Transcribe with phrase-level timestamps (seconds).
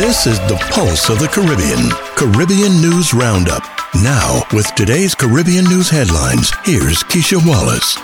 [0.00, 1.90] This is the pulse of the Caribbean.
[2.16, 3.62] Caribbean News Roundup.
[4.02, 7.96] Now, with today's Caribbean News headlines, here's Keisha Wallace.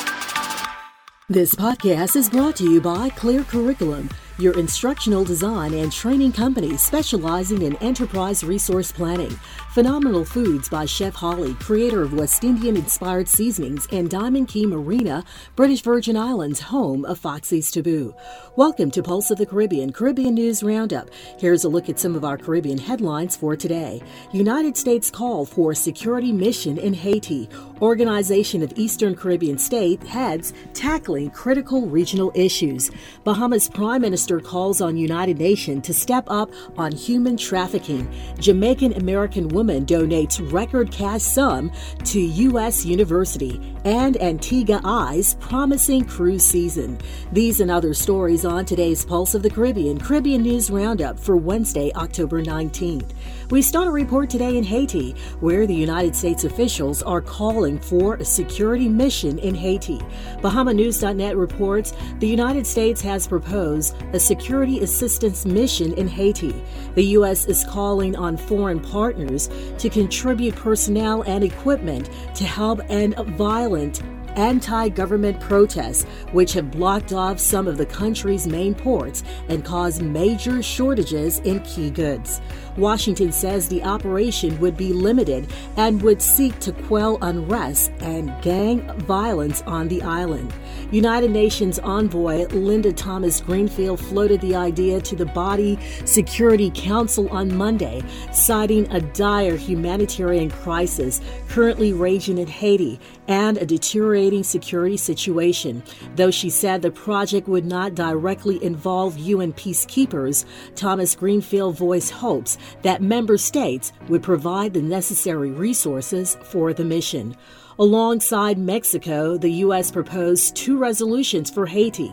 [1.31, 6.77] This podcast is brought to you by Clear Curriculum your instructional design and training company
[6.77, 9.31] specializing in enterprise resource planning.
[9.73, 15.25] Phenomenal Foods by Chef Holly, creator of West Indian inspired seasonings, and Diamond Cay Marina,
[15.55, 18.15] British Virgin Islands, home of Foxy's Taboo.
[18.57, 21.09] Welcome to Pulse of the Caribbean, Caribbean News Roundup.
[21.39, 24.03] Here's a look at some of our Caribbean headlines for today.
[24.33, 27.49] United States call for security mission in Haiti.
[27.81, 32.91] Organization of Eastern Caribbean state heads tackling critical regional issues.
[33.25, 38.13] Bahamas Prime Minister Minister calls on United Nations to step up on human trafficking.
[38.41, 41.71] Jamaican American woman donates record cash sum
[42.03, 42.85] to U.S.
[42.85, 43.77] University.
[43.85, 46.99] And Antigua eyes promising cruise season.
[47.31, 51.93] These and other stories on today's Pulse of the Caribbean Caribbean News Roundup for Wednesday,
[51.95, 53.13] October 19th.
[53.51, 58.17] We start a report today in Haiti, where the United States officials are calling for
[58.17, 59.99] a security mission in Haiti.
[60.43, 66.55] BahamaNews.net reports the United States has proposed a security assistance mission in Haiti.
[66.95, 67.45] The U.S.
[67.45, 74.03] is calling on foreign partners to contribute personnel and equipment to help end violent
[74.37, 80.01] anti government protests, which have blocked off some of the country's main ports and caused
[80.01, 82.41] major shortages in key goods.
[82.79, 88.81] Washington says the operation would be limited and would seek to quell unrest and gang
[89.01, 90.53] violence on the island.
[90.93, 97.57] United Nations envoy Linda Thomas Greenfield floated the idea to the Body Security Council on
[97.57, 105.83] Monday, citing a dire humanitarian crisis currently raging in Haiti and a deteriorating security situation.
[106.15, 110.45] Though she said the project would not directly involve UN peacekeepers,
[110.77, 117.37] Thomas Greenfield voiced hopes that member states would provide the necessary resources for the mission.
[117.79, 119.91] Alongside Mexico, the U.S.
[119.91, 122.11] proposed two resolutions for Haiti.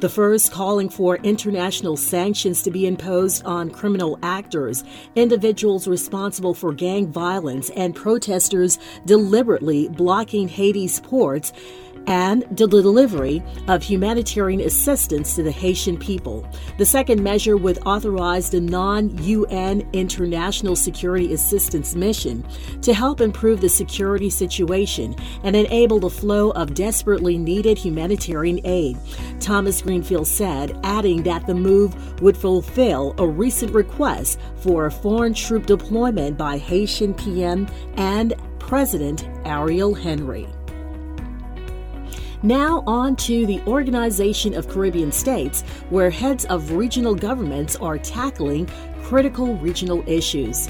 [0.00, 4.84] The first calling for international sanctions to be imposed on criminal actors,
[5.14, 11.52] individuals responsible for gang violence, and protesters deliberately blocking Haiti's ports
[12.06, 16.46] and the delivery of humanitarian assistance to the Haitian people.
[16.78, 22.44] The second measure would authorize the non UN International Security Assistance Mission
[22.82, 25.14] to help improve the security situation
[25.44, 28.96] and enable the flow of desperately needed humanitarian aid.
[29.40, 35.34] Thomas Greenfield said, adding that the move would fulfill a recent request for a foreign
[35.34, 40.46] troop deployment by Haitian PM and President Ariel Henry.
[42.44, 48.68] Now, on to the Organization of Caribbean States, where heads of regional governments are tackling
[49.04, 50.68] critical regional issues.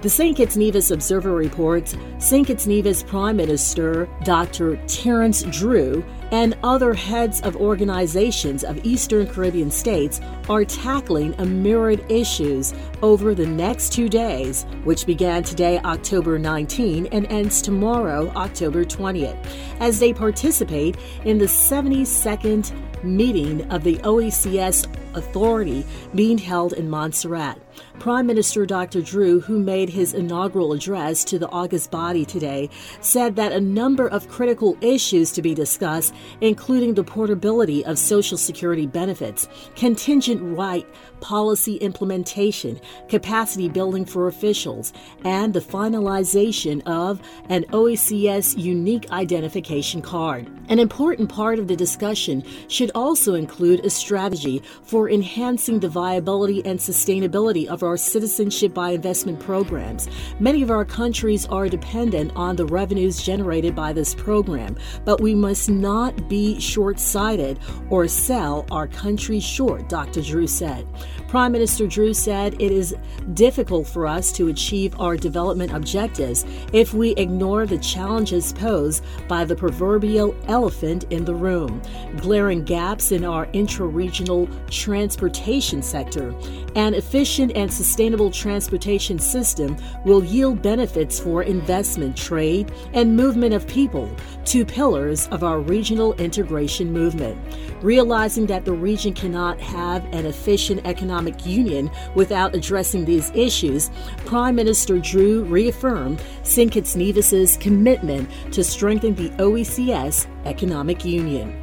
[0.00, 0.36] The St.
[0.36, 2.46] Kitts Nevis Observer reports St.
[2.46, 4.76] Kitts Nevis Prime Minister Dr.
[4.86, 12.04] Terrance Drew and other heads of organizations of Eastern Caribbean states are tackling a myriad
[12.10, 18.84] issues over the next two days, which began today, October 19, and ends tomorrow, October
[18.84, 19.36] 20th,
[19.80, 22.72] as they participate in the 72nd
[23.04, 27.60] meeting of the OECS Authority being held in Montserrat.
[27.98, 29.00] Prime Minister Dr.
[29.00, 32.70] Drew, who made his inaugural address to the August body today,
[33.00, 38.38] said that a number of critical issues to be discussed, including the portability of Social
[38.38, 40.86] Security benefits, contingent right
[41.20, 44.92] policy implementation, capacity building for officials,
[45.24, 50.48] and the finalization of an OECS unique identification card.
[50.68, 56.64] An important part of the discussion should also include a strategy for enhancing the viability
[56.64, 60.08] and sustainability of our citizenship by investment programs.
[60.40, 65.34] Many of our countries are dependent on the revenues generated by this program, but we
[65.34, 67.58] must not be short sighted
[67.90, 70.22] or sell our country short, Dr.
[70.22, 70.86] Drew said.
[71.28, 72.96] Prime Minister Drew said it is
[73.34, 79.44] difficult for us to achieve our development objectives if we ignore the challenges posed by
[79.44, 81.82] the proverbial elephant in the room,
[82.16, 84.48] glaring gaps in our intra regional
[84.88, 86.34] transportation sector.
[86.74, 89.76] An efficient and sustainable transportation system
[90.06, 94.10] will yield benefits for investment, trade, and movement of people,
[94.46, 97.38] two pillars of our regional integration movement.
[97.82, 103.90] Realizing that the region cannot have an efficient economic union without addressing these issues,
[104.24, 106.22] Prime Minister Drew reaffirmed.
[106.44, 111.62] Kitts Nevis's commitment to strengthen the OECS economic union.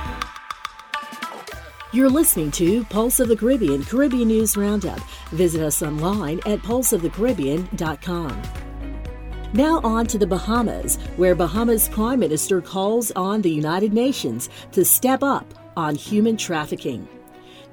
[1.95, 5.00] You're listening to Pulse of the Caribbean Caribbean News Roundup.
[5.31, 8.42] Visit us online at pulseofthecaribbean.com.
[9.53, 14.83] Now on to the Bahamas, where Bahamas Prime Minister calls on the United Nations to
[14.83, 15.45] step up
[15.77, 17.07] on human trafficking.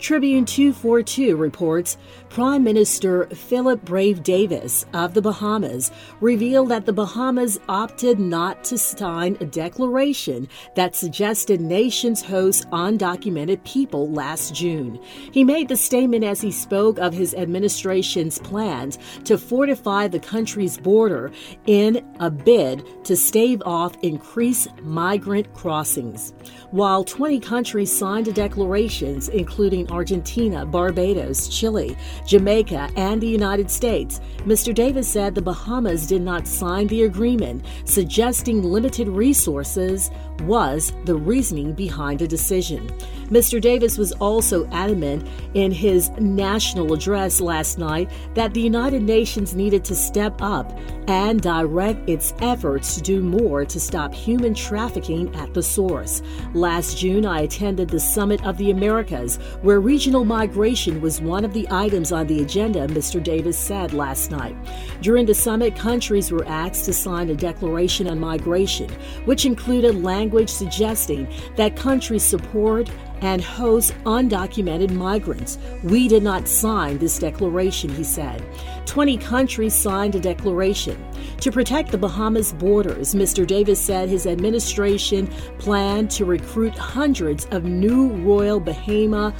[0.02, 1.96] Tribune 242 reports
[2.28, 8.78] Prime Minister Philip Brave Davis of the Bahamas revealed that the Bahamas opted not to
[8.78, 15.00] sign a declaration that suggested nations host undocumented people last June.
[15.30, 20.78] He made the statement as he spoke of his administration's plans to fortify the country's
[20.78, 21.30] border
[21.66, 26.32] in a bid to stave off increased migrant crossings.
[26.72, 31.96] While 20 countries signed declarations, including Argentina, Barbados, Chile,
[32.26, 34.20] Jamaica, and the United States.
[34.38, 34.74] Mr.
[34.74, 40.10] Davis said the Bahamas did not sign the agreement, suggesting limited resources
[40.42, 42.88] was the reasoning behind the decision.
[43.28, 43.60] Mr.
[43.60, 49.84] Davis was also adamant in his national address last night that the United Nations needed
[49.84, 50.76] to step up
[51.08, 56.22] and direct its efforts to do more to stop human trafficking at the source.
[56.52, 61.54] Last June, I attended the Summit of the Americas, where regional migration was one of
[61.54, 63.22] the items on the agenda, Mr.
[63.22, 64.56] Davis said last night.
[65.00, 68.90] During the summit, countries were asked to sign a declaration on migration,
[69.24, 72.90] which included language suggesting that countries support
[73.22, 75.58] and host undocumented migrants.
[75.84, 78.44] We did not sign this declaration, he said.
[78.86, 81.02] 20 countries signed a declaration.
[81.40, 83.46] To protect the Bahamas borders, Mr.
[83.46, 89.32] Davis said his administration planned to recruit hundreds of new Royal Bahama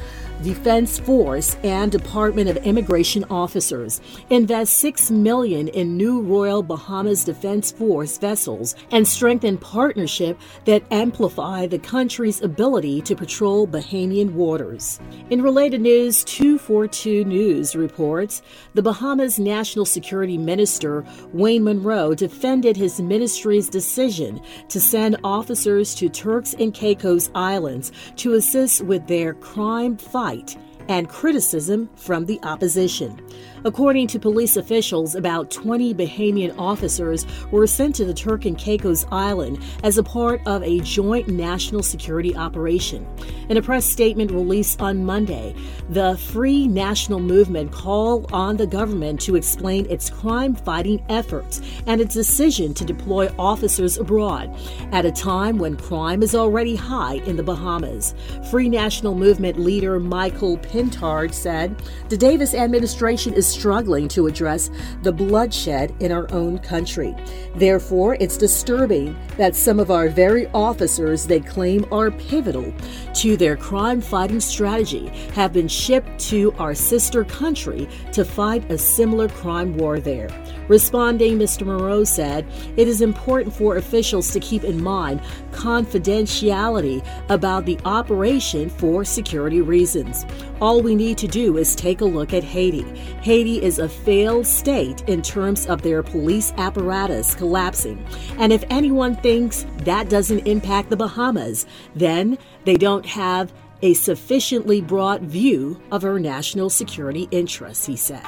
[0.43, 7.71] Defense Force and Department of Immigration officers, invest 6 million in new Royal Bahamas Defense
[7.71, 14.99] Force vessels and strengthen partnership that amplify the country's ability to patrol Bahamian waters.
[15.31, 18.43] In related news, 242 News reports
[18.75, 26.09] the Bahamas National Security Minister Wayne Munroe defended his ministry's decision to send officers to
[26.09, 30.57] Turks and Caicos Islands to assist with their crime fight fight
[30.89, 33.21] and criticism from the opposition.
[33.65, 39.07] According to police officials, about 20 Bahamian officers were sent to the Turk and Caicos
[39.13, 43.07] Island as a part of a joint national security operation.
[43.49, 45.55] In a press statement released on Monday,
[45.91, 52.01] the Free National Movement called on the government to explain its crime fighting efforts and
[52.01, 54.53] its decision to deploy officers abroad
[54.91, 58.15] at a time when crime is already high in the Bahamas.
[58.51, 64.71] Free National Movement leader Michael Pintard said the Davis administration is struggling to address
[65.03, 67.15] the bloodshed in our own country.
[67.55, 72.73] Therefore, it's disturbing that some of our very officers they claim are pivotal
[73.15, 78.79] to their crime fighting strategy have been shipped to our sister country to fight a
[78.79, 80.29] similar crime war there.
[80.69, 81.67] Responding, Mr.
[81.67, 82.47] Munroe said,
[82.77, 85.21] It is important for officials to keep in mind
[85.51, 90.25] confidentiality about the operation for security reasons.
[90.61, 92.85] All we need to do is take a look at Haiti.
[93.23, 98.05] Haiti is a failed state in terms of their police apparatus collapsing.
[98.39, 103.53] And if anyone thinks that doesn't impact the Bahamas, then they don't have
[103.83, 108.23] a sufficiently broad view of our national security interests, he said.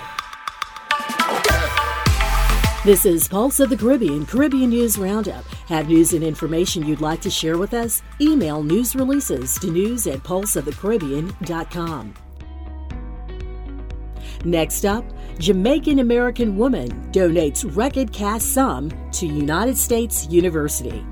[2.84, 5.46] This is Pulse of the Caribbean, Caribbean News Roundup.
[5.68, 8.02] Have news and information you'd like to share with us?
[8.20, 12.14] Email news releases to news at pulseofthecaribbean.com.
[14.44, 15.04] Next up,
[15.38, 21.04] Jamaican American woman donates record cash sum to United States University.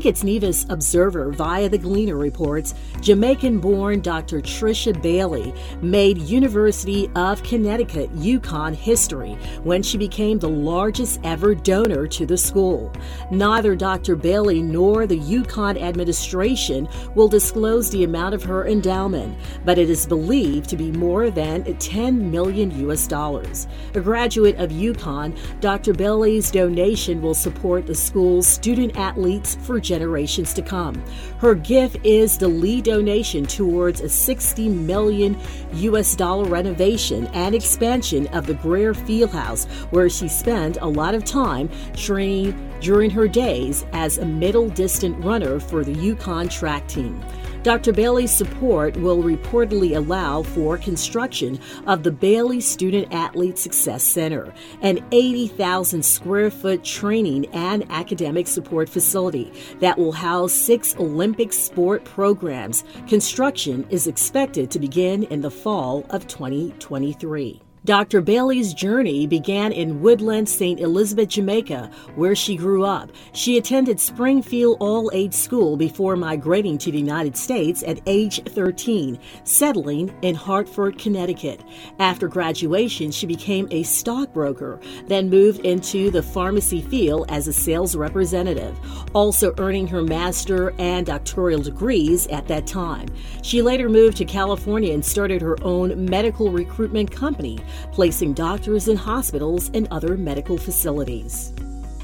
[0.00, 4.40] Kitts Nevis Observer via the Gleaner reports Jamaican born Dr.
[4.40, 12.06] Tricia Bailey made University of Connecticut UConn history when she became the largest ever donor
[12.06, 12.92] to the school.
[13.30, 14.16] Neither Dr.
[14.16, 20.06] Bailey nor the UConn administration will disclose the amount of her endowment, but it is
[20.06, 23.66] believed to be more than 10 million US dollars.
[23.94, 25.92] A graduate of UConn, Dr.
[25.94, 31.02] Bailey's donation will support the school's student athletes for generations to come.
[31.38, 35.38] Her gift is the lead donation towards a 60 million
[35.74, 41.24] US dollar renovation and expansion of the Greer Fieldhouse, where she spent a lot of
[41.24, 47.22] time training during her days as a middle distant runner for the UConn track team.
[47.68, 47.92] Dr.
[47.92, 55.04] Bailey's support will reportedly allow for construction of the Bailey Student Athlete Success Center, an
[55.12, 62.84] 80,000 square foot training and academic support facility that will house six Olympic sport programs.
[63.06, 67.60] Construction is expected to begin in the fall of 2023.
[67.88, 68.20] Dr.
[68.20, 70.78] Bailey's journey began in Woodland, St.
[70.78, 73.10] Elizabeth, Jamaica, where she grew up.
[73.32, 79.18] She attended Springfield All Age School before migrating to the United States at age 13,
[79.44, 81.62] settling in Hartford, Connecticut.
[81.98, 87.96] After graduation, she became a stockbroker, then moved into the pharmacy field as a sales
[87.96, 88.78] representative,
[89.14, 93.08] also earning her master and doctoral degrees at that time.
[93.42, 97.58] She later moved to California and started her own medical recruitment company
[97.92, 101.52] placing doctors in hospitals and other medical facilities.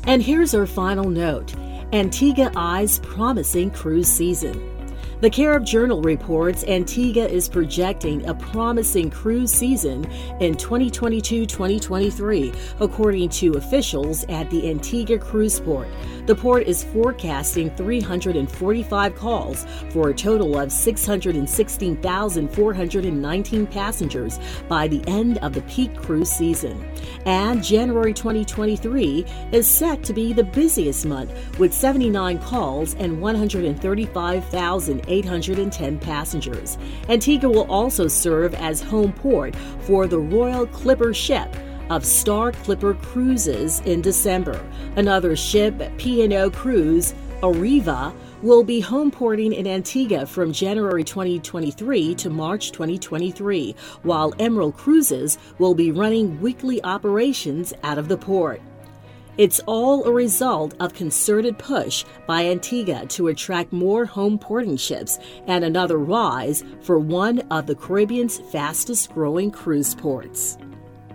[0.07, 1.55] And here's our final note
[1.93, 4.74] Antigua eyes promising cruise season.
[5.21, 10.05] The Carib Journal reports Antigua is projecting a promising cruise season
[10.41, 15.87] in 2022 2023, according to officials at the Antigua Cruise Port.
[16.27, 25.39] The port is forecasting 345 calls for a total of 616,419 passengers by the end
[25.39, 26.85] of the peak cruise season.
[27.25, 35.04] And January 2023 is set to be the busiest month with 79 calls and 135,000
[35.09, 36.79] 810 passengers.
[37.09, 41.55] Antigua will also serve as home port for the Royal Clipper ship
[41.91, 44.65] of Star Clipper Cruises in December.
[44.97, 52.31] Another ship, P&O Cruise, Arvia, will be home porting in Antigua from January 2023 to
[52.31, 58.61] March 2023, while Emerald Cruises will be running weekly operations out of the port.
[59.37, 65.19] It's all a result of concerted push by Antigua to attract more home porting ships
[65.49, 70.57] and another rise for one of the Caribbean's fastest growing cruise ports.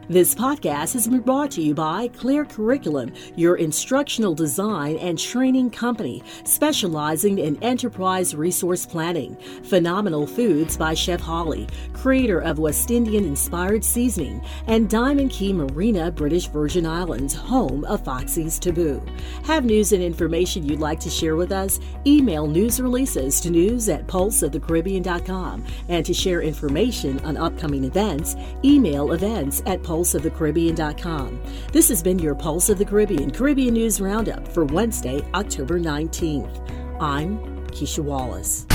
[0.09, 5.69] This podcast has been brought to you by Clear Curriculum, your instructional design and training
[5.69, 9.37] company specializing in enterprise resource planning.
[9.65, 16.09] Phenomenal Foods by Chef Holly, creator of West Indian inspired seasoning, and Diamond Cay Marina,
[16.09, 19.05] British Virgin Islands, home of Foxy's Taboo.
[19.43, 21.79] Have news and information you'd like to share with us?
[22.07, 25.65] Email news releases to news at pulseofthecaribbean.com.
[25.87, 28.35] And to share information on upcoming events,
[28.65, 31.41] email events at pulse pulseofthecaribbean.com.
[31.71, 37.01] This has been your Pulse of the Caribbean Caribbean News Roundup for Wednesday, October 19th.
[37.01, 38.65] I'm Keisha Wallace.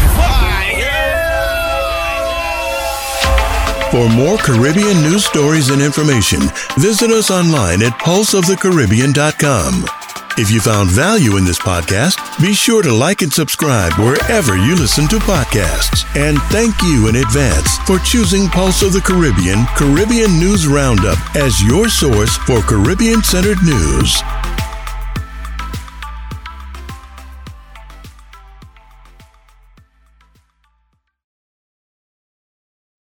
[3.91, 6.41] For more Caribbean news stories and information,
[6.79, 10.04] visit us online at pulseofthecaribbean.com.
[10.37, 14.75] If you found value in this podcast, be sure to like and subscribe wherever you
[14.75, 16.05] listen to podcasts.
[16.17, 21.63] And thank you in advance for choosing Pulse of the Caribbean Caribbean News Roundup as
[21.63, 24.21] your source for Caribbean centered news.